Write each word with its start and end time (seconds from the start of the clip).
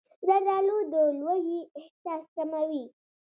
زردالو 0.27 0.77
د 0.91 0.95
لوږې 1.19 1.59
احساس 1.79 2.23
کموي. 2.35 2.83